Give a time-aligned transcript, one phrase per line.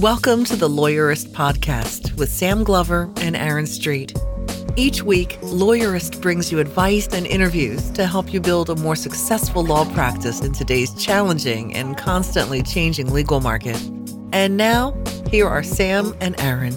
[0.00, 4.16] Welcome to the Lawyerist Podcast with Sam Glover and Aaron Street.
[4.74, 9.62] Each week, Lawyerist brings you advice and interviews to help you build a more successful
[9.62, 13.76] law practice in today's challenging and constantly changing legal market.
[14.32, 14.96] And now,
[15.30, 16.72] here are Sam and Aaron.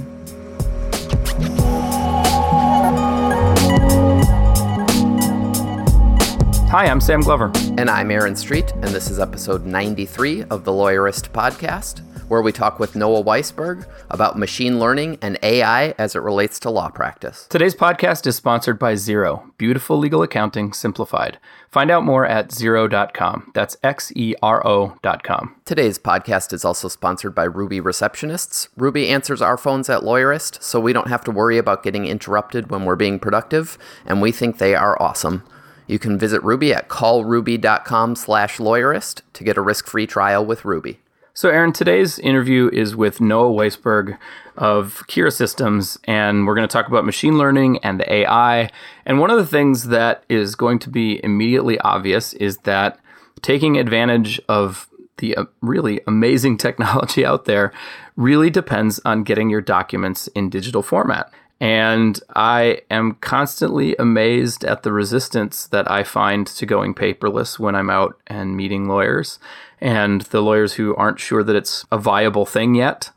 [6.67, 7.53] Hi, I'm Sam Glover.
[7.77, 12.51] And I'm Aaron Street, and this is episode 93 of the Lawyerist Podcast, where we
[12.51, 17.47] talk with Noah Waisberg about machine learning and AI as it relates to law practice.
[17.49, 21.37] Today's podcast is sponsored by Xero, beautiful legal accounting simplified.
[21.69, 23.51] Find out more at Xero.com.
[23.53, 25.55] That's X E R O.com.
[25.65, 28.67] Today's podcast is also sponsored by Ruby Receptionists.
[28.77, 32.69] Ruby answers our phones at Lawyerist, so we don't have to worry about getting interrupted
[32.69, 35.43] when we're being productive, and we think they are awesome.
[35.87, 40.99] You can visit Ruby at callruby.com slash lawyerist to get a risk-free trial with Ruby.
[41.35, 44.19] So, Aaron, today's interview is with Noah Waisberg
[44.55, 48.69] of Kira Systems, and we're going to talk about machine learning and the AI.
[49.03, 52.99] And one of the things that is going to be immediately obvious is that
[53.41, 57.73] taking advantage of the uh, really amazing technology out there
[58.15, 61.33] really depends on getting your documents in digital format.
[61.59, 67.73] And I am constantly amazed at the resistance that I find to going paperless when
[67.73, 69.39] I'm out and meeting lawyers
[69.83, 73.11] and the lawyers who aren't sure that it's a viable thing yet,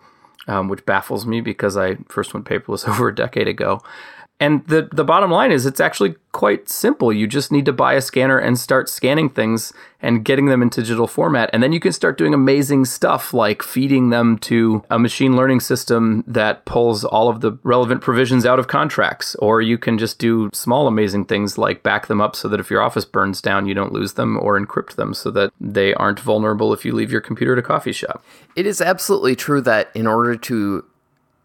[0.48, 3.80] um, which baffles me because I first went paperless over a decade ago.
[4.38, 7.10] And the the bottom line is it's actually quite simple.
[7.10, 10.82] You just need to buy a scanner and start scanning things and getting them into
[10.82, 11.48] digital format.
[11.54, 15.60] And then you can start doing amazing stuff like feeding them to a machine learning
[15.60, 19.34] system that pulls all of the relevant provisions out of contracts.
[19.36, 22.70] Or you can just do small amazing things like back them up so that if
[22.70, 26.20] your office burns down, you don't lose them or encrypt them so that they aren't
[26.20, 28.22] vulnerable if you leave your computer at a coffee shop.
[28.54, 30.84] It is absolutely true that in order to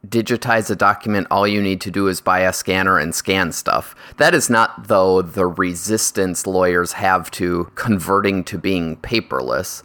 [0.07, 3.95] digitize a document, all you need to do is buy a scanner and scan stuff.
[4.17, 9.83] That is not, though, the resistance lawyers have to converting to being paperless.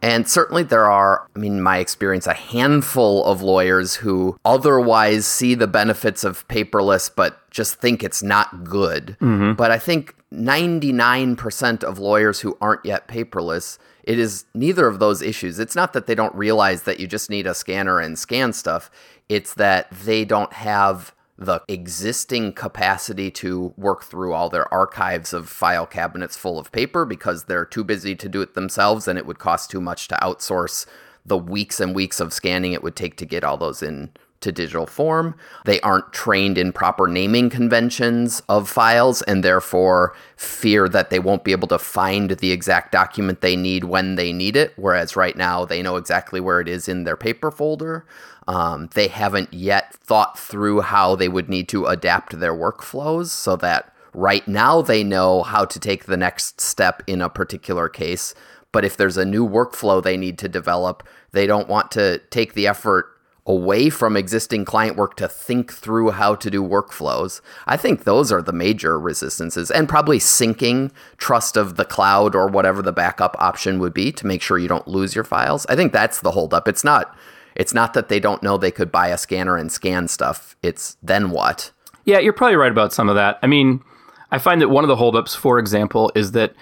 [0.00, 5.54] And certainly there are, I mean, my experience, a handful of lawyers who otherwise see
[5.54, 9.16] the benefits of paperless but just think it's not good.
[9.20, 9.54] Mm-hmm.
[9.54, 15.20] But I think 99% of lawyers who aren't yet paperless, it is neither of those
[15.20, 15.58] issues.
[15.58, 18.90] It's not that they don't realize that you just need a scanner and scan stuff.
[19.28, 25.48] It's that they don't have the existing capacity to work through all their archives of
[25.48, 29.24] file cabinets full of paper because they're too busy to do it themselves and it
[29.24, 30.84] would cost too much to outsource
[31.24, 34.52] the weeks and weeks of scanning it would take to get all those in to
[34.52, 35.34] digital form.
[35.64, 41.44] They aren't trained in proper naming conventions of files and therefore fear that they won't
[41.44, 44.72] be able to find the exact document they need when they need it.
[44.76, 48.06] Whereas right now they know exactly where it is in their paper folder.
[48.48, 53.56] Um, they haven't yet thought through how they would need to adapt their workflows so
[53.56, 58.34] that right now they know how to take the next step in a particular case.
[58.72, 62.54] But if there's a new workflow they need to develop, they don't want to take
[62.54, 63.10] the effort
[63.44, 67.42] away from existing client work to think through how to do workflows.
[67.66, 72.46] I think those are the major resistances and probably syncing trust of the cloud or
[72.46, 75.66] whatever the backup option would be to make sure you don't lose your files.
[75.68, 76.68] I think that's the holdup.
[76.68, 77.16] It's not
[77.58, 80.56] it's not that they don't know they could buy a scanner and scan stuff.
[80.62, 81.72] It's then what?
[82.04, 83.38] Yeah, you're probably right about some of that.
[83.42, 83.82] I mean,
[84.30, 86.54] I find that one of the holdups, for example, is that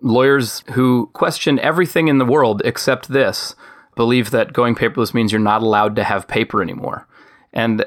[0.00, 3.54] lawyers who question everything in the world except this
[3.96, 7.08] believe that going paperless means you're not allowed to have paper anymore.
[7.52, 7.84] And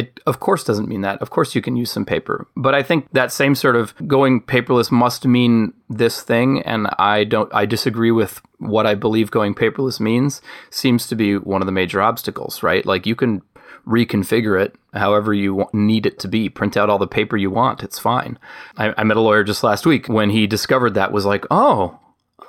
[0.00, 1.20] it, of course, doesn't mean that.
[1.20, 2.46] Of course, you can use some paper.
[2.56, 6.62] But I think that same sort of going paperless must mean this thing.
[6.62, 10.40] And I don't, I disagree with what I believe going paperless means,
[10.70, 12.84] seems to be one of the major obstacles, right?
[12.86, 13.42] Like you can
[13.86, 16.48] reconfigure it however you need it to be.
[16.48, 17.82] Print out all the paper you want.
[17.82, 18.38] It's fine.
[18.76, 21.98] I, I met a lawyer just last week when he discovered that was like, oh,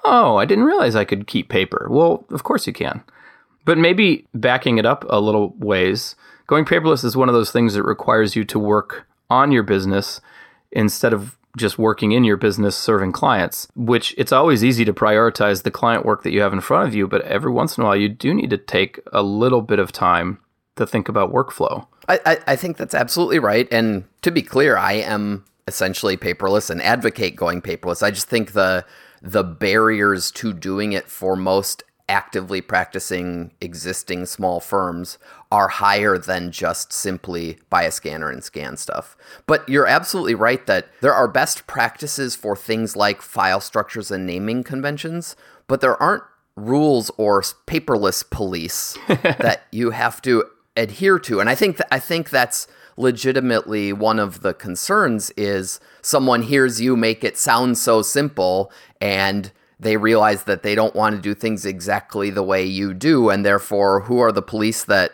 [0.04, 1.88] oh, I didn't realize I could keep paper.
[1.90, 3.04] Well, of course you can.
[3.66, 6.16] But maybe backing it up a little ways,
[6.52, 10.20] going paperless is one of those things that requires you to work on your business
[10.74, 15.64] instead of just working in your business serving clients, which it's always easy to prioritize
[15.64, 17.88] the client work that you have in front of you, but every once in a
[17.88, 20.40] while you do need to take a little bit of time
[20.76, 21.88] to think about workflow.
[22.10, 23.68] I, I, I think that's absolutely right.
[23.72, 28.04] And to be clear, I am essentially paperless and advocate going paperless.
[28.04, 28.86] I just think the
[29.22, 35.18] the barriers to doing it for most actively practicing existing small firms
[35.52, 39.18] are higher than just simply buy a scanner and scan stuff.
[39.46, 44.26] But you're absolutely right that there are best practices for things like file structures and
[44.26, 45.36] naming conventions,
[45.68, 46.24] but there aren't
[46.56, 50.46] rules or paperless police that you have to
[50.78, 51.40] adhere to.
[51.40, 52.68] And I think th- I think that's
[52.98, 59.52] legitimately one of the concerns is someone hears you make it sound so simple and
[59.80, 63.46] they realize that they don't want to do things exactly the way you do and
[63.46, 65.14] therefore who are the police that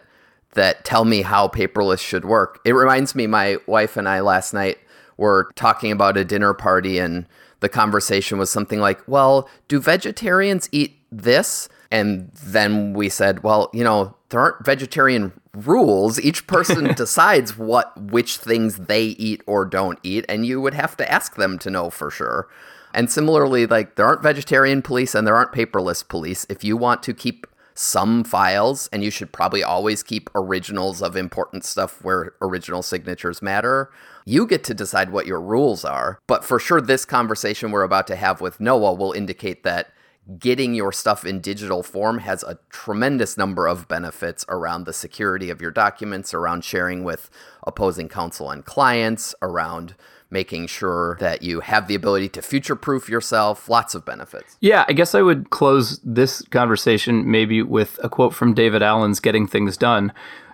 [0.58, 2.60] that tell me how paperless should work.
[2.66, 4.80] It reminds me my wife and I last night
[5.16, 7.26] were talking about a dinner party and
[7.60, 13.70] the conversation was something like, "Well, do vegetarians eat this?" And then we said, "Well,
[13.74, 16.20] you know, there aren't vegetarian rules.
[16.20, 20.98] Each person decides what which things they eat or don't eat, and you would have
[20.98, 22.48] to ask them to know for sure."
[22.94, 26.46] And similarly, like there aren't vegetarian police and there aren't paperless police.
[26.50, 31.16] If you want to keep some files, and you should probably always keep originals of
[31.16, 33.92] important stuff where original signatures matter.
[34.26, 36.20] You get to decide what your rules are.
[36.26, 39.94] But for sure, this conversation we're about to have with Noah will indicate that
[40.40, 45.52] getting your stuff in digital form has a tremendous number of benefits around the security
[45.52, 47.30] of your documents, around sharing with
[47.66, 49.96] opposing counsel and clients, around
[50.30, 54.58] making sure that you have the ability to future proof yourself, lots of benefits.
[54.60, 59.20] Yeah, I guess I would close this conversation maybe with a quote from David Allen's
[59.20, 60.12] Getting Things Done,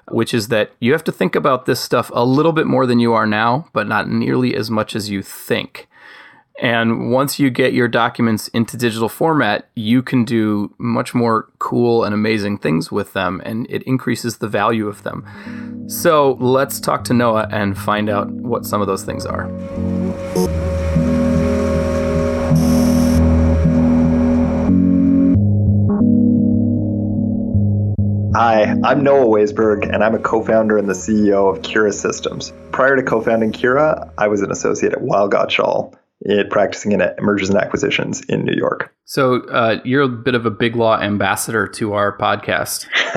[0.10, 3.00] which is that you have to think about this stuff a little bit more than
[3.00, 5.88] you are now, but not nearly as much as you think.
[6.62, 12.04] And once you get your documents into digital format, you can do much more cool
[12.04, 15.90] and amazing things with them, and it increases the value of them.
[15.90, 19.50] So let's talk to Noah and find out what some of those things are.
[28.36, 32.54] Hi, I'm Noah Waisberg, and I'm a co founder and the CEO of Kira Systems.
[32.72, 36.00] Prior to co founding Kira, I was an associate at Weil Gotshal, it
[36.50, 38.94] practicing in mergers and acquisitions in New York.
[39.06, 42.88] So uh, you're a bit of a big law ambassador to our podcast.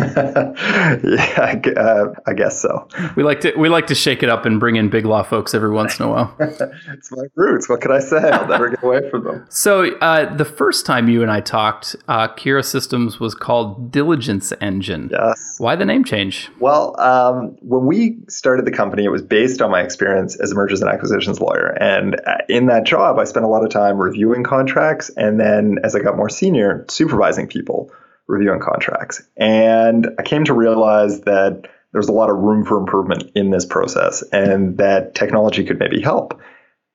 [1.05, 2.89] yeah, uh, I guess so.
[3.15, 5.55] We like to we like to shake it up and bring in big law folks
[5.55, 6.37] every once in a while.
[6.41, 7.69] it's my roots.
[7.69, 8.17] What can I say?
[8.17, 9.47] I'll never get away from them.
[9.57, 14.53] So uh, the first time you and I talked, uh, Kira Systems was called Diligence
[14.61, 15.09] Engine.
[15.11, 15.57] Yes.
[15.59, 16.51] Why the name change?
[16.61, 20.55] Well, um, when we started the company, it was based on my experience as a
[20.55, 23.99] mergers and acquisitions lawyer, and uh, in that job, I spent a lot of time
[23.99, 27.91] reviewing contracts and then as I got more senior, supervising people
[28.27, 29.23] reviewing contracts.
[29.37, 33.65] And I came to realize that there's a lot of room for improvement in this
[33.65, 36.41] process and that technology could maybe help.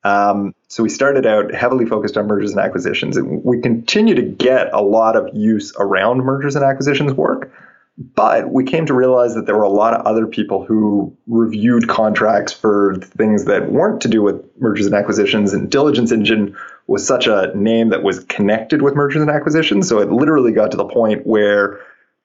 [0.04, 3.18] Um, so we started out heavily focused on mergers and acquisitions.
[3.18, 7.52] And we continue to get a lot of use around mergers and acquisitions work.
[7.98, 11.88] But we came to realize that there were a lot of other people who reviewed
[11.88, 15.54] contracts for things that weren't to do with mergers and acquisitions.
[15.54, 16.56] And Diligence Engine
[16.88, 19.88] was such a name that was connected with mergers and acquisitions.
[19.88, 21.80] So it literally got to the point where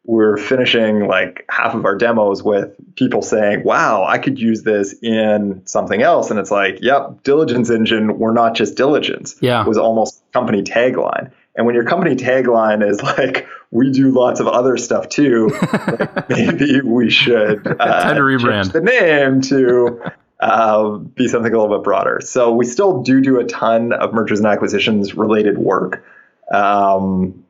[0.06, 4.94] we're finishing like half of our demos with people saying, wow, I could use this
[5.02, 6.30] in something else.
[6.30, 9.36] And it's like, yep, Diligence Engine, we're not just diligence.
[9.40, 9.66] Yeah.
[9.66, 11.32] Was almost company tagline.
[11.56, 16.28] And when your company tagline is like, we do lots of other stuff too, like
[16.28, 22.20] maybe we should uh, rebrand the name to uh, be something a little bit broader.
[22.22, 26.04] So we still do do a ton of mergers and acquisitions related work.
[26.52, 27.44] Um,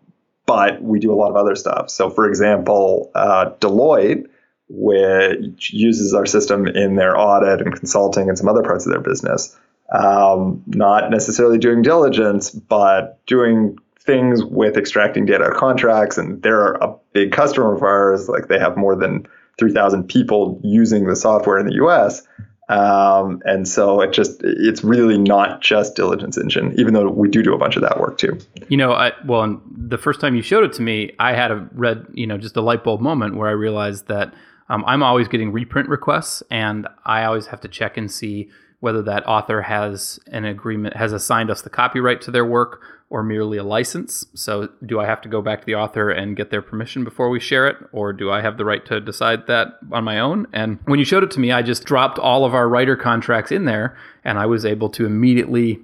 [0.46, 1.90] but we do a lot of other stuff.
[1.90, 4.28] So, for example, uh, Deloitte,
[4.68, 9.00] which uses our system in their audit and consulting and some other parts of their
[9.00, 9.56] business,
[9.92, 16.16] um, not necessarily doing diligence, but doing things with extracting data contracts.
[16.16, 18.28] And they're a big customer of ours.
[18.28, 19.26] Like they have more than
[19.58, 22.22] 3,000 people using the software in the US.
[22.68, 27.42] Um, and so it just it's really not just diligence engine, even though we do
[27.42, 28.38] do a bunch of that work too.
[28.68, 31.50] You know, I well, and the first time you showed it to me, I had
[31.52, 34.34] a red, you know, just a light bulb moment where I realized that
[34.68, 38.50] um, I'm always getting reprint requests, and I always have to check and see
[38.86, 43.24] whether that author has an agreement, has assigned us the copyright to their work, or
[43.24, 44.24] merely a license.
[44.32, 47.28] So, do I have to go back to the author and get their permission before
[47.28, 50.46] we share it, or do I have the right to decide that on my own?
[50.52, 53.50] And when you showed it to me, I just dropped all of our writer contracts
[53.50, 55.80] in there, and I was able to immediately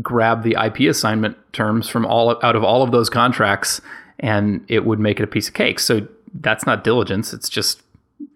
[0.00, 3.82] grab the IP assignment terms from all out of all of those contracts,
[4.18, 5.78] and it would make it a piece of cake.
[5.78, 7.82] So that's not diligence; it's just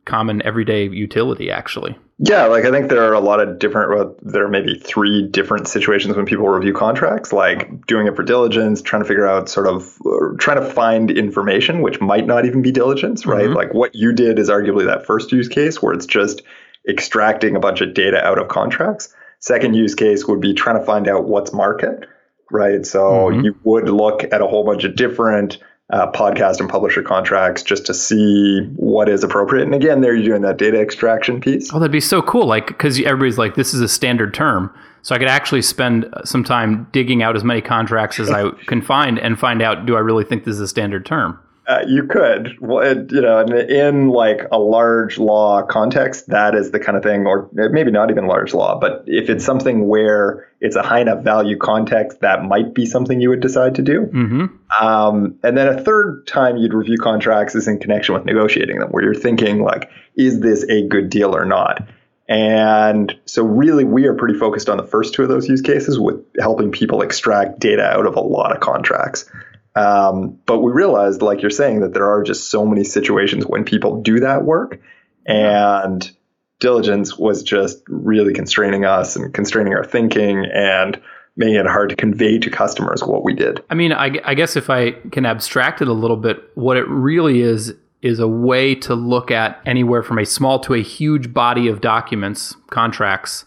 [0.04, 1.96] common everyday utility, actually.
[2.22, 5.26] Yeah, like I think there are a lot of different, well, there are maybe three
[5.26, 9.48] different situations when people review contracts, like doing it for diligence, trying to figure out
[9.48, 9.98] sort of,
[10.38, 13.46] trying to find information, which might not even be diligence, right?
[13.46, 13.54] Mm-hmm.
[13.54, 16.42] Like what you did is arguably that first use case where it's just
[16.86, 19.14] extracting a bunch of data out of contracts.
[19.38, 22.04] Second use case would be trying to find out what's market,
[22.50, 22.84] right?
[22.84, 23.46] So mm-hmm.
[23.46, 25.56] you would look at a whole bunch of different
[25.92, 29.64] uh, podcast and publisher contracts just to see what is appropriate.
[29.64, 31.72] And again, there you're doing that data extraction piece.
[31.72, 32.46] Oh, that'd be so cool.
[32.46, 34.72] Like, because everybody's like, this is a standard term.
[35.02, 38.82] So I could actually spend some time digging out as many contracts as I can
[38.82, 41.38] find and find out, do I really think this is a standard term?
[41.70, 46.98] Uh, you could, you know, in like a large law context, that is the kind
[46.98, 50.82] of thing, or maybe not even large law, but if it's something where it's a
[50.82, 54.00] high enough value context, that might be something you would decide to do.
[54.00, 54.84] Mm-hmm.
[54.84, 58.88] Um, and then a third time you'd review contracts is in connection with negotiating them,
[58.90, 61.88] where you're thinking like, is this a good deal or not?
[62.28, 66.00] And so, really, we are pretty focused on the first two of those use cases
[66.00, 69.30] with helping people extract data out of a lot of contracts.
[69.76, 73.64] Um, but we realized, like you're saying, that there are just so many situations when
[73.64, 74.80] people do that work,
[75.26, 76.10] and
[76.58, 81.00] diligence was just really constraining us and constraining our thinking and
[81.36, 83.62] making it hard to convey to customers what we did.
[83.70, 86.86] I mean, I, I guess if I can abstract it a little bit, what it
[86.88, 91.32] really is is a way to look at anywhere from a small to a huge
[91.32, 93.44] body of documents, contracts,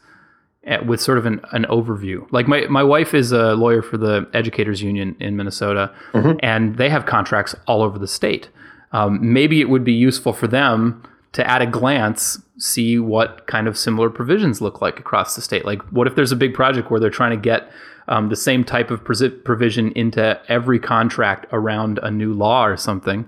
[0.86, 2.25] with sort of an, an overview.
[2.32, 6.38] Like my, my wife is a lawyer for the educators union in Minnesota, mm-hmm.
[6.41, 8.50] and they have contracts all over the state.
[8.91, 11.03] Um, maybe it would be useful for them
[11.34, 15.65] to at a glance see what kind of similar provisions look like across the state.
[15.65, 17.70] Like what if there's a big project where they're trying to get
[18.08, 23.27] um, the same type of provision into every contract around a new law or something?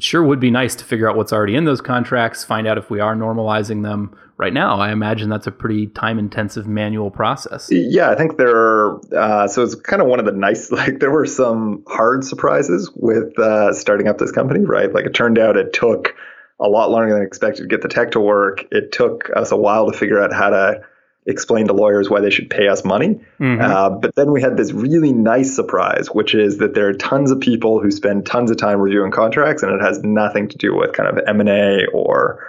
[0.00, 2.78] It sure would be nice to figure out what's already in those contracts, find out
[2.78, 4.80] if we are normalizing them right now.
[4.80, 7.68] I imagine that's a pretty time intensive manual process.
[7.70, 9.00] Yeah, I think there are.
[9.14, 12.90] Uh, so it's kind of one of the nice, like, there were some hard surprises
[12.96, 14.90] with uh, starting up this company, right?
[14.90, 16.14] Like, it turned out it took
[16.58, 18.64] a lot longer than expected to get the tech to work.
[18.70, 20.80] It took us a while to figure out how to
[21.26, 23.20] explain to lawyers why they should pay us money.
[23.38, 23.60] Mm-hmm.
[23.60, 27.30] Uh, but then we had this really nice surprise, which is that there are tons
[27.30, 30.74] of people who spend tons of time reviewing contracts, and it has nothing to do
[30.74, 32.46] with kind of M and A or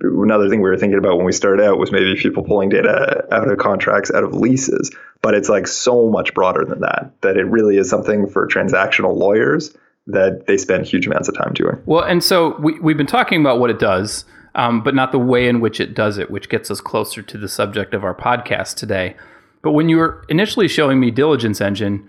[0.00, 3.26] another thing we were thinking about when we started out was maybe people pulling data
[3.30, 4.90] out of contracts, out of leases.
[5.22, 7.12] But it's like so much broader than that.
[7.20, 9.76] That it really is something for transactional lawyers
[10.06, 11.76] that they spend huge amounts of time doing.
[11.84, 15.18] Well, and so we, we've been talking about what it does um, but not the
[15.18, 18.14] way in which it does it, which gets us closer to the subject of our
[18.14, 19.16] podcast today.
[19.62, 22.08] But when you were initially showing me Diligence Engine,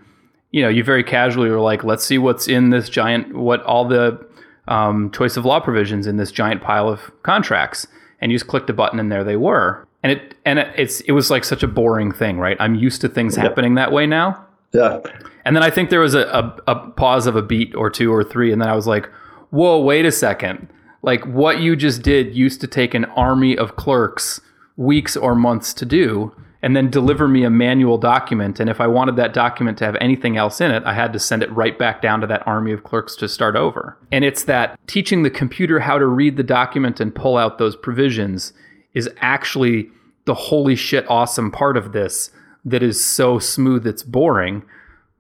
[0.52, 3.88] you know, you very casually were like, let's see what's in this giant, what all
[3.88, 4.26] the
[4.68, 7.88] um, choice of law provisions in this giant pile of contracts.
[8.20, 9.88] And you just clicked a button and there they were.
[10.04, 12.58] And it and it, it's it was like such a boring thing, right?
[12.60, 13.44] I'm used to things yeah.
[13.44, 14.46] happening that way now.
[14.74, 15.00] Yeah.
[15.46, 18.14] And then I think there was a, a, a pause of a beat or two
[18.14, 19.08] or three, and then I was like,
[19.50, 20.70] whoa, wait a second
[21.02, 24.40] like what you just did used to take an army of clerks
[24.78, 28.60] weeks or months to do and then deliver me a manual document.
[28.60, 31.20] And if I wanted that document to have anything else in it, I had to
[31.20, 33.98] send it right back down to that army of clerks to start over.
[34.12, 37.76] And it's that teaching the computer how to read the document and pull out those
[37.76, 38.54] provisions
[38.94, 39.90] is actually
[40.26, 42.30] the holy shit awesome part of this
[42.64, 44.62] that is so smooth it's boring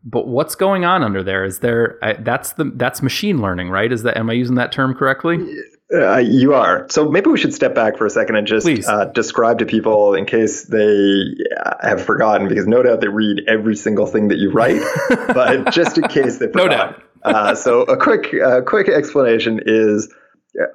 [0.03, 1.43] but what's going on under there?
[1.43, 3.91] Is there that's the that's machine learning, right?
[3.91, 5.38] Is that am I using that term correctly?
[5.93, 6.88] Uh, you are.
[6.89, 10.13] So maybe we should step back for a second and just uh, describe to people
[10.13, 11.36] in case they
[11.81, 15.98] have forgotten, because no doubt they read every single thing that you write, but just
[15.98, 16.55] in case they forgot.
[16.55, 17.03] no doubt.
[17.24, 20.13] uh, so a quick uh, quick explanation is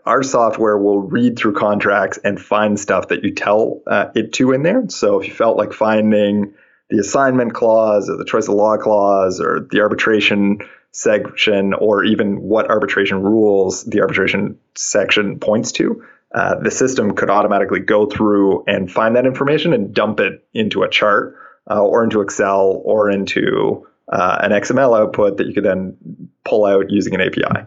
[0.04, 4.52] our software will read through contracts and find stuff that you tell uh, it to
[4.52, 4.84] in there.
[4.88, 6.54] So if you felt like finding
[6.90, 10.58] the assignment clause or the choice of law clause or the arbitration
[10.92, 16.02] section or even what arbitration rules the arbitration section points to,
[16.34, 20.82] uh, the system could automatically go through and find that information and dump it into
[20.82, 21.36] a chart
[21.70, 25.96] uh, or into Excel or into uh, an XML output that you could then
[26.44, 27.66] pull out using an API.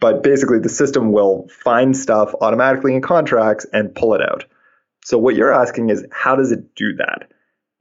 [0.00, 4.44] But basically, the system will find stuff automatically in contracts and pull it out.
[5.04, 7.30] So, what you're asking is, how does it do that?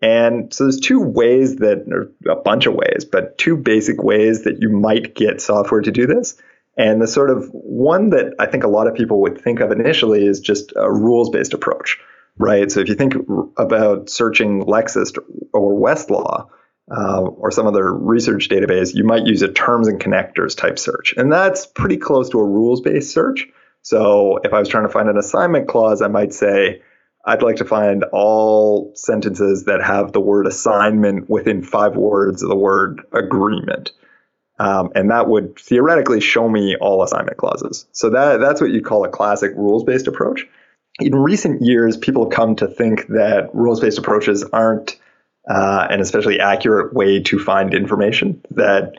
[0.02, 4.44] And so there's two ways that, or a bunch of ways, but two basic ways
[4.44, 6.40] that you might get software to do this.
[6.78, 9.72] And the sort of one that I think a lot of people would think of
[9.72, 12.00] initially is just a rules based approach,
[12.38, 12.72] right?
[12.72, 13.16] So if you think
[13.58, 15.18] about searching Lexis
[15.54, 16.48] or Westlaw
[16.96, 21.16] uh, or some other research database, you might use a terms and connectors type search.
[21.18, 23.48] And that's pretty close to a rules based search.
[23.82, 26.84] So if I was trying to find an assignment clause, I might say,
[27.28, 32.50] I'd like to find all sentences that have the word assignment within five words of
[32.50, 33.92] the word agreement.
[34.58, 37.86] Um, and that would theoretically show me all assignment clauses.
[37.92, 40.48] So that that's what you'd call a classic rules-based approach.
[41.00, 44.98] In recent years, people have come to think that rules-based approaches aren't
[45.48, 48.42] uh, an especially accurate way to find information.
[48.52, 48.96] That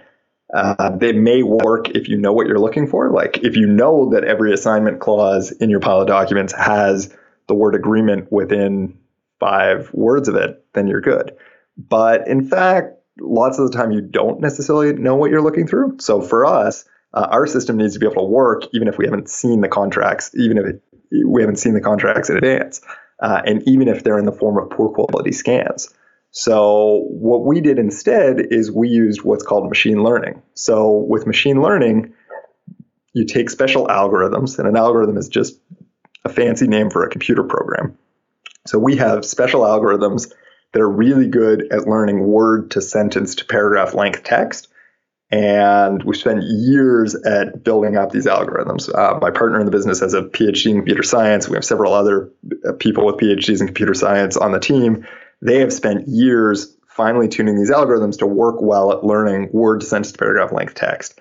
[0.49, 3.11] Uh, they may work if you know what you're looking for.
[3.11, 7.14] Like if you know that every assignment clause in your pile of documents has
[7.48, 8.98] the word agreement within
[9.40, 11.32] five words of it, then you're good.
[11.76, 15.96] But in fact, lots of the time you don't necessarily know what you're looking through.
[16.00, 19.04] So for us, uh, our system needs to be able to work even if we
[19.04, 20.82] haven't seen the contracts, even if it,
[21.26, 22.80] we haven't seen the contracts in advance,
[23.22, 25.92] uh, and even if they're in the form of poor quality scans.
[26.30, 30.42] So what we did instead is we used what's called machine learning.
[30.54, 32.12] So with machine learning,
[33.14, 35.58] you take special algorithms, and an algorithm is just
[36.25, 37.96] a fancy name for a computer program.
[38.66, 40.30] So we have special algorithms
[40.72, 44.68] that are really good at learning word to sentence to paragraph length text.
[45.30, 48.92] And we spent years at building up these algorithms.
[48.92, 51.48] Uh, my partner in the business has a PhD in computer science.
[51.48, 52.30] We have several other
[52.66, 55.06] uh, people with PhDs in computer science on the team.
[55.42, 59.87] They have spent years finely tuning these algorithms to work well at learning word to
[59.87, 61.18] sentence to paragraph length text.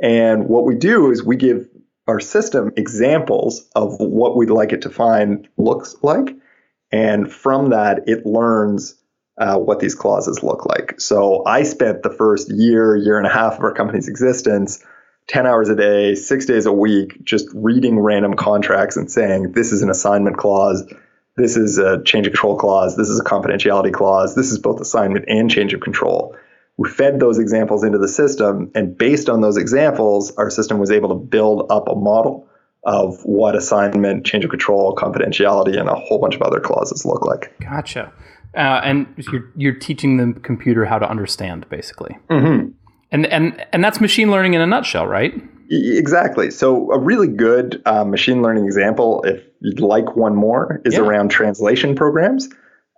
[0.00, 1.68] And what we do is we give
[2.08, 6.34] our system examples of what we'd like it to find looks like.
[6.90, 8.94] And from that, it learns
[9.36, 11.00] uh, what these clauses look like.
[11.00, 14.82] So I spent the first year, year and a half of our company's existence,
[15.28, 19.72] 10 hours a day, six days a week, just reading random contracts and saying, this
[19.72, 20.90] is an assignment clause.
[21.36, 22.96] This is a change of control clause.
[22.96, 24.34] This is a confidentiality clause.
[24.34, 26.34] This is both assignment and change of control.
[26.78, 30.90] We fed those examples into the system, and based on those examples, our system was
[30.90, 32.48] able to build up a model
[32.84, 37.26] of what assignment, change of control, confidentiality, and a whole bunch of other clauses look
[37.26, 37.52] like.
[37.60, 38.12] Gotcha.
[38.56, 42.16] Uh, and you're, you're teaching the computer how to understand, basically.
[42.30, 42.70] Mm-hmm.
[43.10, 45.34] And and and that's machine learning in a nutshell, right?
[45.70, 46.50] Exactly.
[46.50, 51.00] So a really good uh, machine learning example, if you'd like one more, is yeah.
[51.00, 52.48] around translation programs.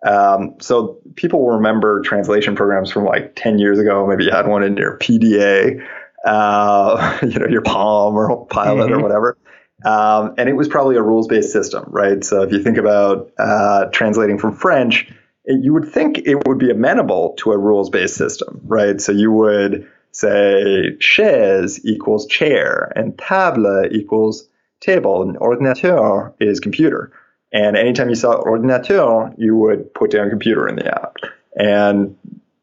[0.07, 4.07] Um, so people will remember translation programs from like 10 years ago.
[4.07, 5.87] Maybe you had one in your PDA,
[6.25, 8.95] uh, you know, your Palm or Pilot mm-hmm.
[8.95, 9.37] or whatever.
[9.85, 12.23] Um, and it was probably a rules based system, right?
[12.23, 15.11] So if you think about uh, translating from French,
[15.45, 19.00] it, you would think it would be amenable to a rules based system, right?
[19.00, 24.49] So you would say chaise equals chair and table equals
[24.80, 27.13] table and ordinateur is computer.
[27.52, 31.17] And anytime you saw ordinateur, you would put down computer in the app.
[31.56, 32.17] And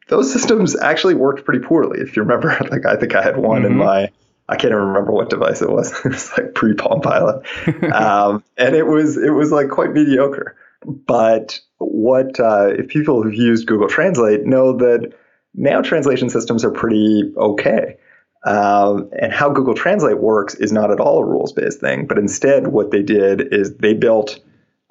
[0.07, 1.99] those systems actually worked pretty poorly.
[1.99, 3.71] If you remember, like I think I had one mm-hmm.
[3.73, 4.09] in my
[4.49, 5.91] I can't even remember what device it was.
[6.05, 7.45] it was like pre Palm Pilot,
[7.93, 10.55] um, and it was it was like quite mediocre.
[10.85, 15.13] But what uh, if people who've used Google Translate know that
[15.53, 17.97] now translation systems are pretty okay.
[18.45, 22.17] Um, and how Google Translate works is not at all a rules based thing, but
[22.17, 24.39] instead, what they did is they built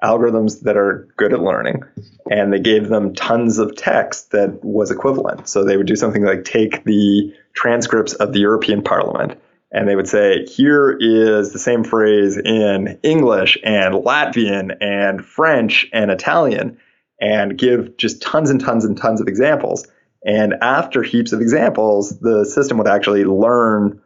[0.03, 1.83] algorithms that are good at learning
[2.29, 5.49] and they gave them tons of text that was equivalent.
[5.49, 9.39] So they would do something like take the transcripts of the European Parliament
[9.71, 15.87] and they would say, here is the same phrase in English and Latvian and French
[15.91, 16.77] and Italian,
[17.19, 19.85] and give just tons and tons and tons of examples.
[20.25, 24.01] And after heaps of examples, the system would actually learn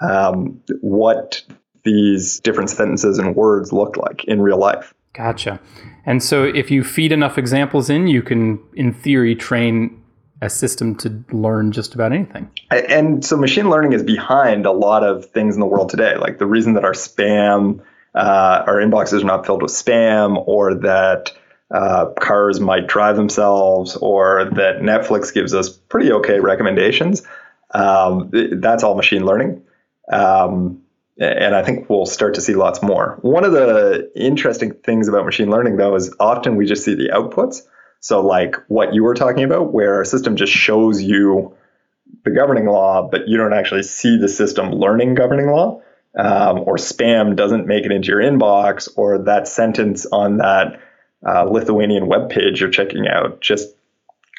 [0.00, 1.42] um, what
[1.84, 4.94] these different sentences and words looked like in real life.
[5.14, 5.60] Gotcha.
[6.06, 10.02] And so if you feed enough examples in, you can, in theory, train
[10.40, 12.50] a system to learn just about anything.
[12.70, 16.16] And so machine learning is behind a lot of things in the world today.
[16.16, 17.80] Like the reason that our spam,
[18.14, 21.32] uh, our inboxes are not filled with spam, or that
[21.70, 27.22] uh, cars might drive themselves, or that Netflix gives us pretty okay recommendations.
[27.70, 29.62] Um, that's all machine learning.
[30.12, 30.81] Um,
[31.18, 33.18] and I think we'll start to see lots more.
[33.22, 37.10] One of the interesting things about machine learning, though, is often we just see the
[37.10, 37.62] outputs.
[38.00, 41.54] So, like what you were talking about, where a system just shows you
[42.24, 45.82] the governing law, but you don't actually see the system learning governing law,
[46.18, 50.80] um, or spam doesn't make it into your inbox, or that sentence on that
[51.26, 53.68] uh, Lithuanian web page you're checking out just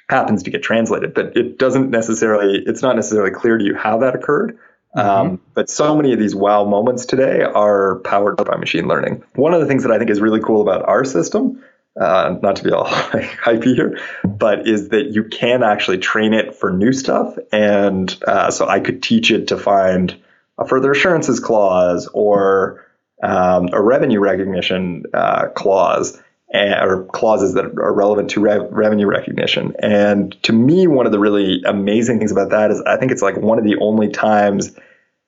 [0.10, 4.00] happens to get translated, but it doesn't necessarily, it's not necessarily clear to you how
[4.00, 4.58] that occurred.
[4.96, 5.10] Mm-hmm.
[5.10, 9.24] Um, but so many of these wow moments today are powered by machine learning.
[9.36, 11.64] One of the things that I think is really cool about our system
[12.00, 16.56] uh, not to be all hypey here, but is that you can actually train it
[16.56, 17.38] for new stuff.
[17.52, 20.16] And uh, so I could teach it to find
[20.58, 22.86] a further assurances clause or
[23.22, 26.20] um, a revenue recognition uh, clause
[26.54, 29.74] or clauses that are relevant to rev- revenue recognition.
[29.80, 33.22] And to me, one of the really amazing things about that is I think it's
[33.22, 34.76] like one of the only times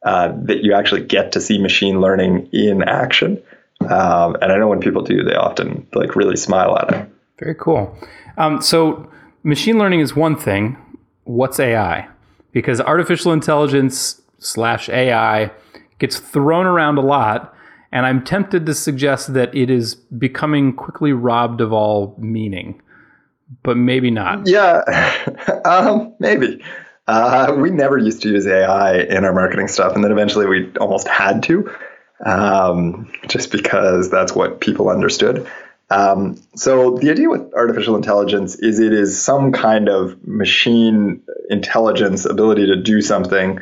[0.05, 3.41] uh, that you actually get to see machine learning in action.
[3.81, 7.09] Um, and I know when people do, they often like really smile at it.
[7.39, 7.97] Very cool.
[8.37, 9.11] Um, so
[9.43, 10.77] machine learning is one thing.
[11.23, 12.07] What's AI?
[12.55, 15.51] because artificial intelligence slash AI
[15.99, 17.53] gets thrown around a lot.
[17.91, 22.81] And I'm tempted to suggest that it is becoming quickly robbed of all meaning,
[23.63, 24.47] but maybe not.
[24.47, 24.81] Yeah,
[25.65, 26.63] um, maybe.
[27.07, 30.71] Uh, we never used to use AI in our marketing stuff, and then eventually we
[30.77, 31.69] almost had to,
[32.25, 35.47] um, just because that's what people understood.
[35.89, 42.25] Um, so the idea with artificial intelligence is it is some kind of machine intelligence
[42.25, 43.59] ability to do something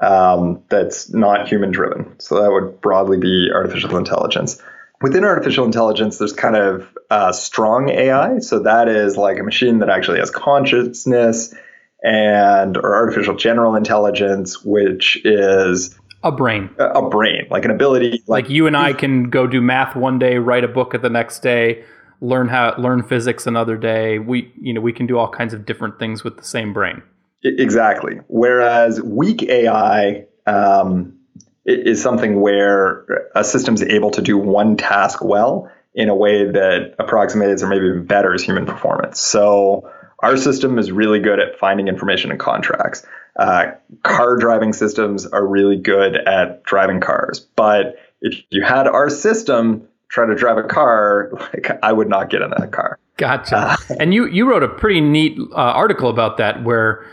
[0.00, 2.18] um, that's not human driven.
[2.20, 4.60] So that would broadly be artificial intelligence.
[5.00, 8.38] Within artificial intelligence, there's kind of uh, strong AI.
[8.38, 11.54] So that is like a machine that actually has consciousness
[12.02, 18.22] and or artificial general intelligence, which is a brain, a, a brain, like an ability,
[18.26, 21.02] like, like you and I can go do math one day, write a book at
[21.02, 21.84] the next day,
[22.20, 24.18] learn how learn physics another day.
[24.18, 27.02] We you know we can do all kinds of different things with the same brain.
[27.42, 28.20] Exactly.
[28.28, 31.18] Whereas weak AI um,
[31.64, 36.44] is something where a system is able to do one task well in a way
[36.44, 39.20] that approximates or maybe even betters human performance.
[39.20, 43.06] So our system is really good at finding information in contracts.
[43.36, 43.72] Uh,
[44.02, 47.40] car driving systems are really good at driving cars.
[47.40, 52.30] But if you had our system try to drive a car, like I would not
[52.30, 52.98] get in that car.
[53.16, 53.56] Gotcha.
[53.56, 57.06] Uh, and you you wrote a pretty neat uh, article about that where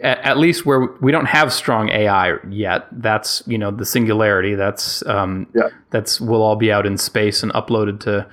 [0.00, 2.86] at, at, least where we don't have strong AI yet.
[2.92, 4.54] That's you know the singularity.
[4.54, 5.68] That's um, yeah.
[5.90, 8.26] that's we'll all be out in space and uploaded to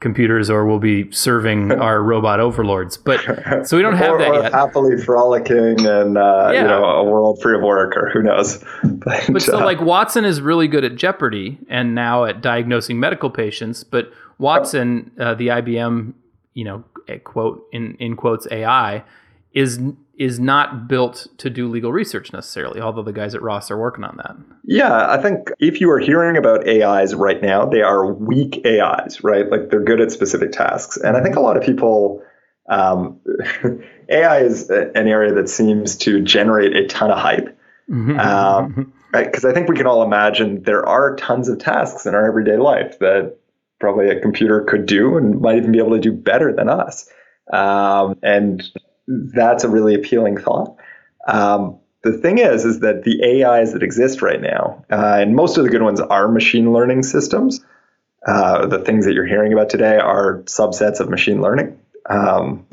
[0.00, 2.96] computers or we'll be serving our robot overlords.
[2.96, 3.20] But
[3.66, 4.52] so we don't have or, that or yet.
[4.52, 6.62] Happily frolicking and uh, yeah.
[6.62, 8.64] you know a world free of work or who knows.
[8.82, 13.00] But, but so uh, like Watson is really good at Jeopardy and now at diagnosing
[13.00, 13.82] medical patients.
[13.82, 16.12] But Watson, uh, the IBM,
[16.54, 16.84] you know,
[17.24, 19.04] quote in in quotes AI,
[19.52, 19.80] is
[20.20, 24.04] is not built to do legal research necessarily, although the guys at Ross are working
[24.04, 24.36] on that.
[24.64, 29.24] Yeah, I think if you are hearing about AIs right now, they are weak AIs,
[29.24, 29.50] right?
[29.50, 30.98] Like they're good at specific tasks.
[30.98, 32.22] And I think a lot of people,
[32.68, 33.18] um,
[34.10, 37.58] AI is an area that seems to generate a ton of hype.
[37.90, 38.20] Mm-hmm.
[38.20, 42.28] Um, Because I think we can all imagine there are tons of tasks in our
[42.28, 43.38] everyday life that
[43.80, 47.08] probably a computer could do and might even be able to do better than us.
[47.52, 48.62] Um, and
[49.10, 50.76] that's a really appealing thought.
[51.26, 55.58] Um, the thing is, is that the AIs that exist right now, uh, and most
[55.58, 57.60] of the good ones are machine learning systems.
[58.26, 61.78] Uh, the things that you're hearing about today are subsets of machine learning.
[62.08, 62.66] Um,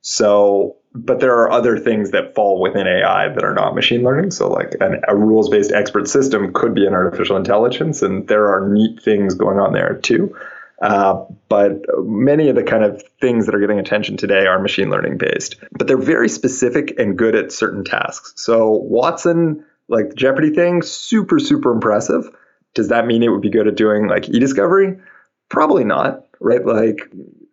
[0.00, 4.32] so, but there are other things that fall within AI that are not machine learning.
[4.32, 8.52] So, like an, a rules based expert system could be an artificial intelligence, and there
[8.52, 10.36] are neat things going on there too.
[10.82, 14.90] Uh, but many of the kind of things that are getting attention today are machine
[14.90, 18.32] learning based, but they're very specific and good at certain tasks.
[18.36, 22.28] So Watson, like the Jeopardy thing, super, super impressive.
[22.74, 24.98] Does that mean it would be good at doing like e-discovery?
[25.48, 26.66] Probably not, right?
[26.66, 27.12] Like,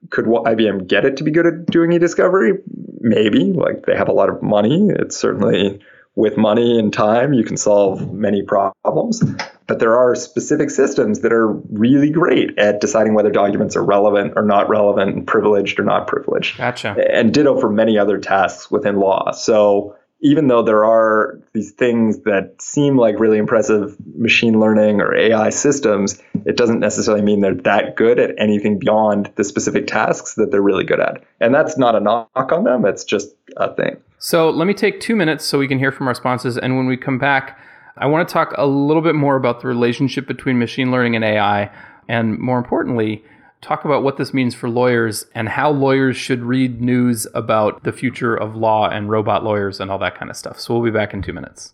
[0.10, 2.54] could IBM get it to be good at doing e-discovery?
[3.00, 3.54] Maybe.
[3.54, 4.90] Like, they have a lot of money.
[4.90, 5.82] It's certainly
[6.16, 9.24] with money and time, you can solve many problems.
[9.68, 14.34] But there are specific systems that are really great at deciding whether documents are relevant
[14.36, 16.58] or not relevant, and privileged or not privileged.
[16.58, 16.96] Gotcha.
[17.14, 19.32] And ditto for many other tasks within law.
[19.32, 25.16] So even though there are these things that seem like really impressive machine learning or
[25.16, 30.36] AI systems, it doesn't necessarily mean they're that good at anything beyond the specific tasks
[30.36, 31.24] that they're really good at.
[31.40, 33.98] And that's not a knock on them, it's just a thing.
[34.18, 36.58] So let me take two minutes so we can hear from our sponsors.
[36.58, 37.58] And when we come back,
[37.98, 41.24] I want to talk a little bit more about the relationship between machine learning and
[41.26, 41.72] AI.
[42.08, 43.24] And more importantly,
[43.62, 47.92] talk about what this means for lawyers and how lawyers should read news about the
[47.92, 50.60] future of law and robot lawyers and all that kind of stuff.
[50.60, 51.74] So we'll be back in two minutes.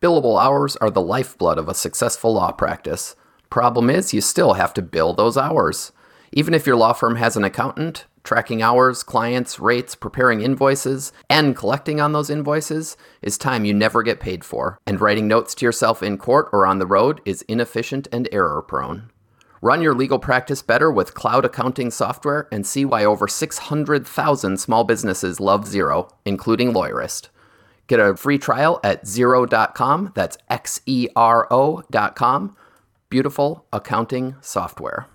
[0.00, 3.16] Billable hours are the lifeblood of a successful law practice.
[3.50, 5.90] Problem is, you still have to bill those hours.
[6.32, 11.56] Even if your law firm has an accountant, tracking hours, clients, rates, preparing invoices, and
[11.56, 14.78] collecting on those invoices is time you never get paid for.
[14.86, 18.60] And writing notes to yourself in court or on the road is inefficient and error
[18.60, 19.10] prone.
[19.62, 24.84] Run your legal practice better with cloud accounting software and see why over 600,000 small
[24.84, 27.28] businesses love Xero, including Lawyerist.
[27.86, 30.12] Get a free trial at Xero.com.
[30.14, 32.54] That's X E R O.com.
[33.08, 35.06] Beautiful accounting software.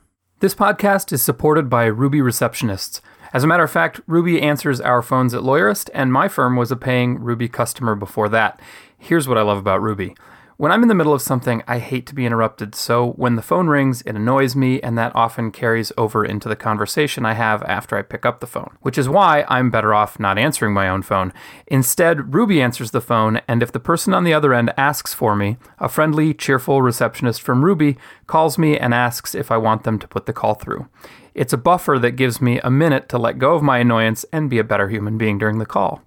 [0.44, 3.00] This podcast is supported by Ruby Receptionists.
[3.32, 6.70] As a matter of fact, Ruby answers our phones at Lawyerist, and my firm was
[6.70, 8.60] a paying Ruby customer before that.
[8.98, 10.18] Here's what I love about Ruby.
[10.64, 13.42] When I'm in the middle of something, I hate to be interrupted, so when the
[13.42, 17.62] phone rings, it annoys me, and that often carries over into the conversation I have
[17.64, 20.88] after I pick up the phone, which is why I'm better off not answering my
[20.88, 21.34] own phone.
[21.68, 25.36] Instead, Ruby answers the phone, and if the person on the other end asks for
[25.36, 27.98] me, a friendly, cheerful receptionist from Ruby
[28.28, 30.88] calls me and asks if I want them to put the call through.
[31.36, 34.50] It's a buffer that gives me a minute to let go of my annoyance and
[34.50, 36.04] be a better human being during the call.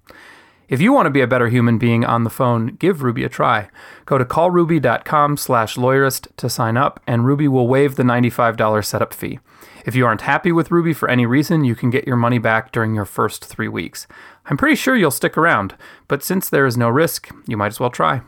[0.69, 3.29] If you want to be a better human being on the phone, give Ruby a
[3.29, 3.69] try.
[4.05, 9.13] Go to callruby.com slash lawyerist to sign up, and Ruby will waive the $95 setup
[9.13, 9.39] fee.
[9.85, 12.73] If you aren't happy with Ruby for any reason, you can get your money back
[12.73, 14.07] during your first three weeks.
[14.47, 15.75] I'm pretty sure you'll stick around,
[16.09, 18.21] but since there is no risk, you might as well try.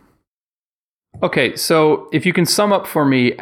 [1.22, 3.34] Okay, so if you can sum up for me,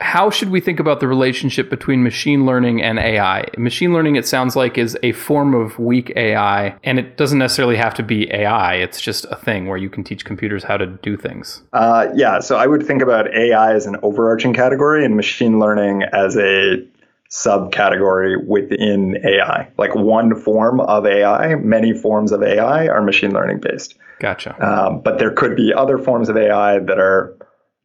[0.00, 3.46] how should we think about the relationship between machine learning and AI?
[3.56, 7.76] Machine learning, it sounds like, is a form of weak AI, and it doesn't necessarily
[7.76, 8.74] have to be AI.
[8.74, 11.62] It's just a thing where you can teach computers how to do things.
[11.72, 16.02] Uh, yeah, so I would think about AI as an overarching category and machine learning
[16.12, 16.86] as a
[17.30, 19.68] subcategory within AI.
[19.76, 23.96] Like one form of AI, many forms of AI are machine learning based.
[24.20, 24.56] Gotcha.
[24.64, 27.36] Um, but there could be other forms of AI that are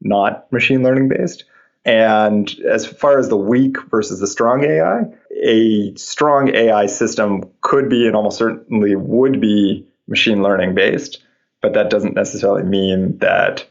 [0.02, 1.45] not machine learning based.
[1.85, 5.03] And as far as the weak versus the strong AI,
[5.41, 11.23] a strong AI system could be and almost certainly would be machine learning based,
[11.61, 13.65] but that doesn't necessarily mean that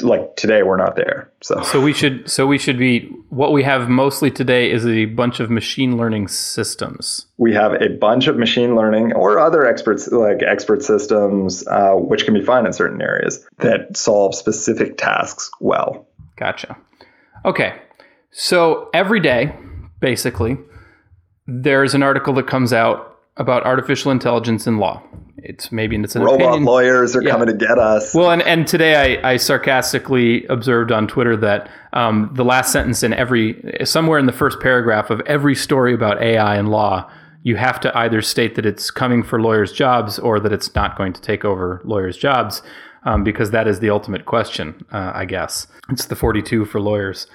[0.00, 1.30] like today we're not there.
[1.42, 5.04] So So we should so we should be what we have mostly today is a
[5.04, 7.26] bunch of machine learning systems.
[7.36, 12.24] we have a bunch of machine learning or other experts like expert systems, uh, which
[12.24, 16.08] can be fine in certain areas that solve specific tasks well.
[16.36, 16.76] Gotcha.
[17.44, 17.74] Okay.
[18.30, 19.54] So every day,
[20.00, 20.56] basically,
[21.46, 25.02] there's an article that comes out about artificial intelligence in law.
[25.38, 26.64] It's maybe it's an Robot opinion.
[26.64, 27.32] lawyers are Yeah.
[27.32, 28.14] coming to get us.
[28.14, 33.02] Well, and, and today I, I sarcastically observed on Twitter that um, the last sentence
[33.02, 37.10] in every, somewhere in the first paragraph of every story about AI and law,
[37.42, 40.96] you have to either state that it's coming for lawyers' jobs or that it's not
[40.96, 42.62] going to take over lawyers' jobs,
[43.04, 45.66] um, because that is the ultimate question, uh, I guess.
[45.90, 47.26] It's the 42 for lawyers.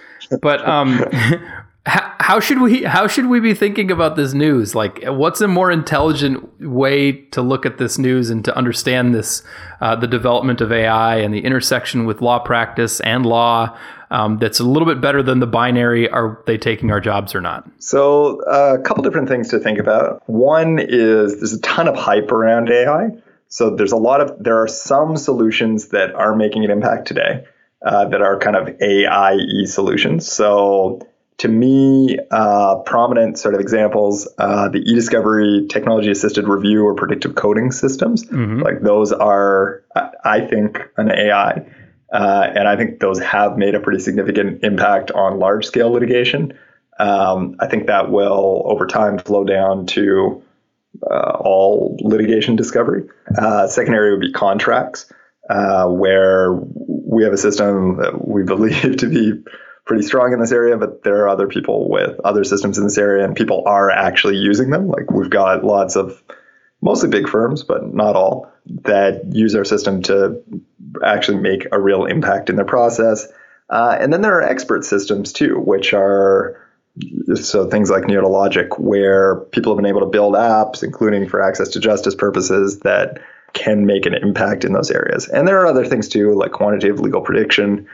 [0.42, 1.04] But um,
[1.88, 4.76] how, how should we how should we be thinking about this news?
[4.76, 9.44] Like, what's a more intelligent way to look at this news and to understand this,
[9.80, 13.78] uh, the development of AI and the intersection with law practice and law?
[14.10, 17.42] Um, that's a little bit better than the binary: are they taking our jobs or
[17.42, 17.70] not?
[17.80, 20.24] So, uh, a couple different things to think about.
[20.30, 23.12] One is there's a ton of hype around AI.
[23.50, 27.46] So, there's a lot of, there are some solutions that are making an impact today
[27.86, 30.32] uh, that are kind of AI solutions.
[30.32, 31.00] So,
[31.38, 37.36] to me, uh, prominent sort of examples, uh, the e-discovery technology assisted review or predictive
[37.36, 38.26] coding systems,
[38.62, 41.64] like those are, I I think, an AI.
[42.12, 46.58] Uh, and I think those have made a pretty significant impact on large scale litigation.
[47.00, 50.42] Um, I think that will, over time, flow down to
[51.04, 53.04] uh, all litigation discovery.
[53.38, 55.12] Uh, second area would be contracts,
[55.50, 59.44] uh, where we have a system that we believe to be
[59.86, 62.98] pretty strong in this area, but there are other people with other systems in this
[62.98, 64.88] area, and people are actually using them.
[64.90, 66.22] Like we've got lots of
[66.82, 68.52] mostly big firms, but not all,
[68.84, 70.44] that use our system to
[71.04, 73.28] actually make a real impact in their process.
[73.70, 76.67] Uh, and then there are expert systems too, which are
[77.36, 81.42] so things like Neota Logic, where people have been able to build apps, including for
[81.42, 83.20] access to justice purposes, that
[83.54, 85.28] can make an impact in those areas.
[85.28, 87.88] And there are other things too, like quantitative legal prediction.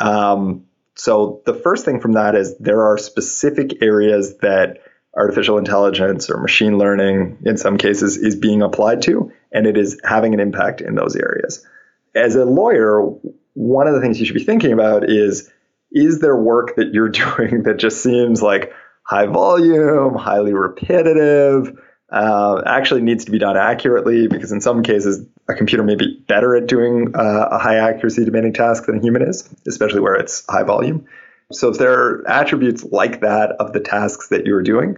[0.00, 4.78] Um, so the first thing from that is there are specific areas that
[5.14, 10.00] artificial intelligence or machine learning, in some cases, is being applied to, and it is
[10.04, 11.66] having an impact in those areas.
[12.14, 13.02] As a lawyer,
[13.54, 15.50] one of the things you should be thinking about is
[15.94, 18.72] is there work that you're doing that just seems like
[19.04, 21.78] high volume, highly repetitive,
[22.10, 26.22] uh, actually needs to be done accurately because in some cases a computer may be
[26.28, 30.14] better at doing uh, a high accuracy demanding task than a human is, especially where
[30.14, 31.06] it's high volume.
[31.50, 34.96] So if there are attributes like that of the tasks that you're doing,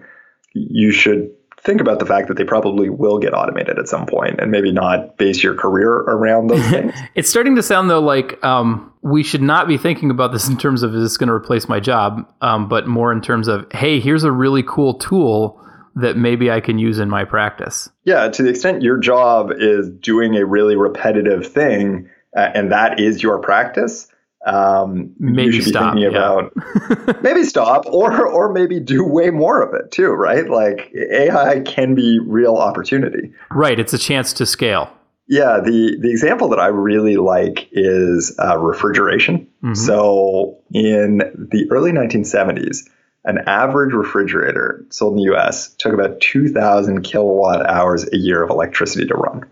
[0.53, 1.31] you should
[1.61, 4.71] think about the fact that they probably will get automated at some point and maybe
[4.71, 6.95] not base your career around those things.
[7.15, 10.57] It's starting to sound though like um, we should not be thinking about this in
[10.57, 13.71] terms of is this going to replace my job, um, but more in terms of
[13.71, 15.61] hey, here's a really cool tool
[15.95, 17.89] that maybe I can use in my practice.
[18.05, 22.99] Yeah, to the extent your job is doing a really repetitive thing uh, and that
[22.99, 24.09] is your practice,
[24.47, 26.09] um, Maybe you should be stop, yeah.
[26.09, 30.49] about maybe stop or or maybe do way more of it too, right?
[30.49, 33.33] Like AI can be real opportunity.
[33.51, 34.91] Right, it's a chance to scale.
[35.27, 39.49] Yeah, the, the example that I really like is uh, refrigeration.
[39.63, 39.75] Mm-hmm.
[39.75, 42.89] So in the early 1970s,
[43.25, 48.51] an average refrigerator sold in the US took about 2,000 kilowatt hours a year of
[48.51, 49.45] electricity to run.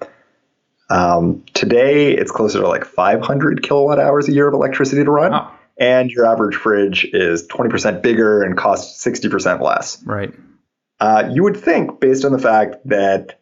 [0.90, 5.32] Um, today, it's closer to like 500 kilowatt hours a year of electricity to run.
[5.32, 5.54] Wow.
[5.78, 10.02] And your average fridge is 20% bigger and costs 60% less.
[10.04, 10.35] Right.
[11.00, 13.40] Uh, you would think, based on the fact that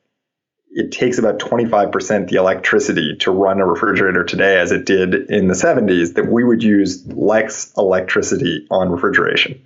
[0.70, 5.48] it takes about 25% the electricity to run a refrigerator today as it did in
[5.48, 9.64] the 70s, that we would use less electricity on refrigeration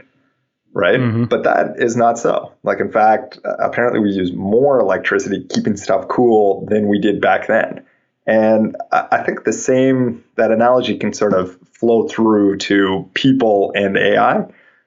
[0.75, 0.99] right?
[0.99, 1.25] Mm-hmm.
[1.25, 2.53] But that is not so.
[2.63, 7.47] Like, in fact, apparently we use more electricity keeping stuff cool than we did back
[7.47, 7.87] then.
[8.27, 13.97] And I think the same, that analogy can sort of flow through to people and
[13.97, 14.47] AI,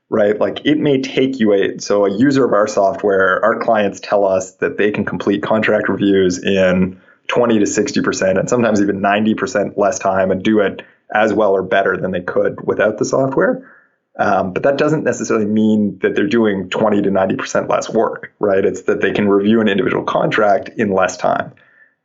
[0.10, 0.39] right?
[0.39, 4.26] Like, it may take you a, so a user of our software, our clients tell
[4.26, 9.78] us that they can complete contract reviews in 20 to 60%, and sometimes even 90%
[9.78, 10.82] less time and do it
[11.13, 13.74] as well or better than they could without the software
[14.20, 18.65] um, but that doesn't necessarily mean that they're doing 20 to 90% less work, right?
[18.65, 21.54] It's that they can review an individual contract in less time.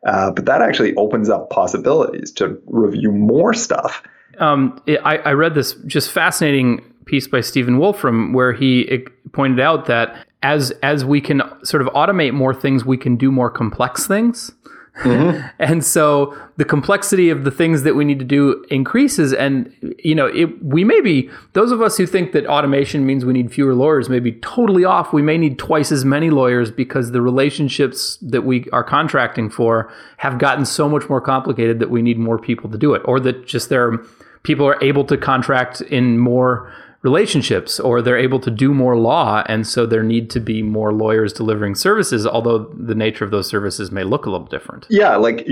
[0.07, 4.03] Uh, but that actually opens up possibilities to review more stuff.
[4.38, 9.87] Um, I, I, read this just fascinating piece by Stephen Wolfram where he pointed out
[9.87, 14.07] that as as we can sort of automate more things, we can do more complex
[14.07, 14.53] things.
[14.99, 15.47] Mm-hmm.
[15.59, 19.33] and so the complexity of the things that we need to do increases.
[19.33, 23.25] And, you know, it, we may be, those of us who think that automation means
[23.25, 25.12] we need fewer lawyers may be totally off.
[25.12, 29.91] We may need twice as many lawyers because the relationships that we are contracting for
[30.19, 33.19] have gotten so much more complicated that we need more people to do it, or
[33.21, 33.99] that just there
[34.43, 39.43] people are able to contract in more relationships or they're able to do more law
[39.47, 43.49] and so there need to be more lawyers delivering services although the nature of those
[43.49, 44.87] services may look a little different.
[44.88, 45.47] Yeah like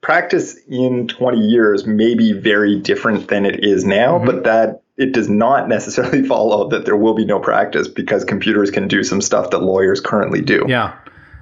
[0.00, 4.26] practice in 20 years may be very different than it is now mm-hmm.
[4.26, 8.70] but that it does not necessarily follow that there will be no practice because computers
[8.70, 10.64] can do some stuff that lawyers currently do.
[10.68, 10.96] Yeah.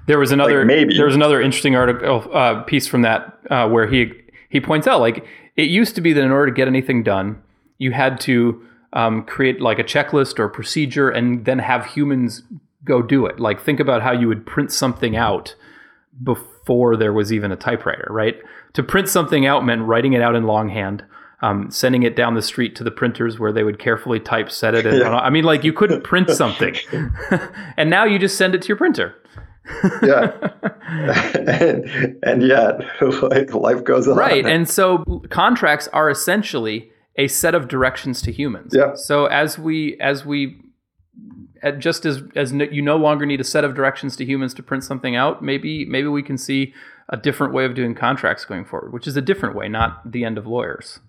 [0.07, 0.97] There was another like maybe.
[0.97, 4.13] there was another interesting article uh, piece from that uh, where he
[4.49, 5.25] he points out like
[5.57, 7.41] it used to be that in order to get anything done
[7.79, 12.43] you had to um, create like a checklist or procedure and then have humans
[12.85, 13.41] go do it.
[13.41, 15.55] Like think about how you would print something out
[16.23, 18.37] before there was even a typewriter, right?
[18.75, 21.05] To print something out meant writing it out in longhand.
[21.45, 24.87] Um, sending it down the street to the printers where they would carefully typeset it.
[24.87, 25.17] And, yeah.
[25.17, 26.77] I mean, like you couldn't print something,
[27.77, 29.17] and now you just send it to your printer.
[30.05, 30.31] yeah,
[30.93, 32.81] and, and yet,
[33.23, 34.17] like life goes on.
[34.17, 34.99] Right, and so
[35.31, 38.73] contracts are essentially a set of directions to humans.
[38.75, 38.95] Yeah.
[38.95, 40.61] So as we as we
[41.79, 44.85] just as as you no longer need a set of directions to humans to print
[44.85, 46.75] something out, maybe maybe we can see
[47.09, 50.25] a different way of doing contracts going forward, which is a different way, not the
[50.25, 51.01] end of lawyers.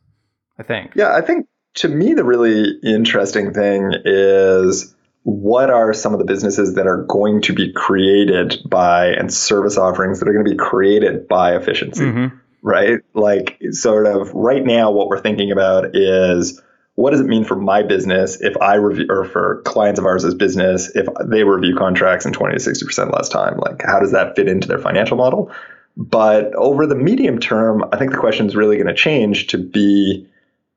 [0.60, 0.92] I think.
[0.96, 6.26] Yeah, I think to me the really interesting thing is what are some of the
[6.26, 10.52] businesses that are going to be created by and service offerings that are going to
[10.52, 12.04] be created by efficiency.
[12.04, 13.02] Mm-hmm right?
[13.13, 16.60] Like, sort of right now, what we're thinking about is
[16.95, 20.23] what does it mean for my business if I review, or for clients of ours
[20.23, 23.58] as business, if they review contracts in 20 to 60% less time?
[23.58, 25.52] Like, how does that fit into their financial model?
[25.97, 29.58] But over the medium term, I think the question is really going to change to
[29.58, 30.28] be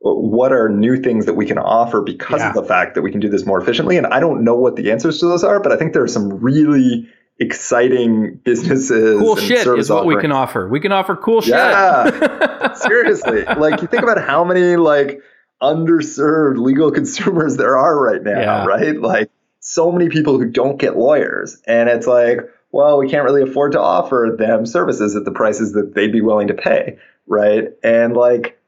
[0.00, 2.50] what are new things that we can offer because yeah.
[2.50, 3.96] of the fact that we can do this more efficiently?
[3.96, 6.08] And I don't know what the answers to those are, but I think there are
[6.08, 9.18] some really exciting businesses.
[9.18, 10.68] Cool shit is what we can offer.
[10.68, 11.54] We can offer cool shit.
[11.54, 12.72] Yeah.
[12.74, 13.44] Seriously.
[13.44, 15.22] Like you think about how many like
[15.62, 18.64] underserved legal consumers there are right now, yeah.
[18.64, 19.00] right?
[19.00, 21.60] Like so many people who don't get lawyers.
[21.66, 22.40] And it's like,
[22.72, 26.20] well, we can't really afford to offer them services at the prices that they'd be
[26.20, 27.68] willing to pay, right?
[27.82, 28.58] And like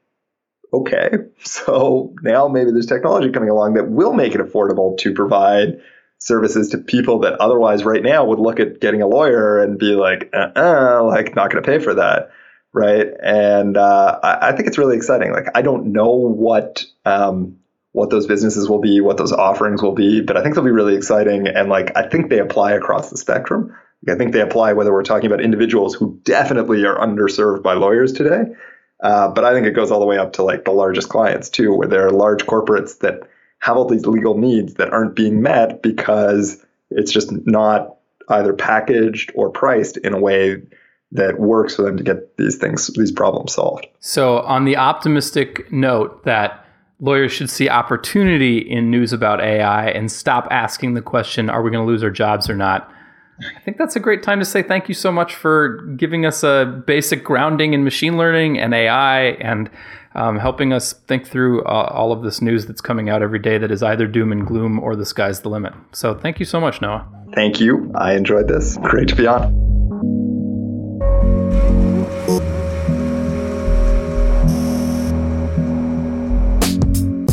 [0.73, 1.09] okay,
[1.43, 5.81] so now maybe there's technology coming along that will make it affordable to provide
[6.19, 9.95] services to people that otherwise right now would look at getting a lawyer and be
[9.95, 12.31] like, uh-uh, like not going to pay for that.
[12.71, 13.07] Right.
[13.23, 15.31] And uh, I, I, think it's really exciting.
[15.31, 17.57] Like, I don't know what, um,
[17.93, 20.69] what those businesses will be, what those offerings will be, but I think they'll be
[20.69, 21.47] really exciting.
[21.47, 23.75] And like, I think they apply across the spectrum.
[24.07, 28.13] I think they apply whether we're talking about individuals who definitely are underserved by lawyers
[28.13, 28.53] today.
[29.01, 31.49] Uh, but I think it goes all the way up to like the largest clients
[31.49, 33.28] too, where there are large corporates that
[33.59, 37.97] have all these legal needs that aren't being met because it's just not
[38.29, 40.61] either packaged or priced in a way
[41.11, 43.87] that works for them to get these things these problems solved.
[43.99, 46.65] So on the optimistic note that
[46.99, 51.71] lawyers should see opportunity in news about AI and stop asking the question are we
[51.71, 52.91] going to lose our jobs or not?
[53.55, 56.43] I think that's a great time to say thank you so much for giving us
[56.43, 59.69] a basic grounding in machine learning and AI and
[60.15, 63.57] um, helping us think through uh, all of this news that's coming out every day
[63.57, 65.73] that is either doom and gloom or the sky's the limit.
[65.91, 67.07] So thank you so much, Noah.
[67.33, 67.91] Thank you.
[67.95, 68.77] I enjoyed this.
[68.77, 69.78] Great to be on.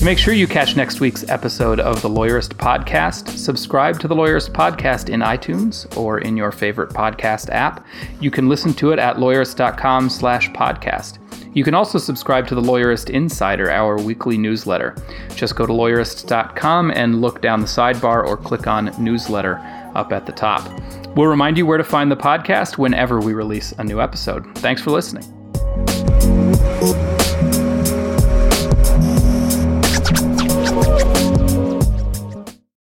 [0.07, 3.37] Make sure you catch next week's episode of the Lawyerist Podcast.
[3.37, 7.85] Subscribe to the Lawyerist Podcast in iTunes or in your favorite podcast app.
[8.21, 11.19] You can listen to it at lawyerist.com slash podcast.
[11.57, 14.95] You can also subscribe to the Lawyerist Insider, our weekly newsletter.
[15.35, 19.59] Just go to lawyerist.com and look down the sidebar or click on newsletter
[19.97, 20.71] up at the top.
[21.17, 24.57] We'll remind you where to find the podcast whenever we release a new episode.
[24.59, 25.25] Thanks for listening.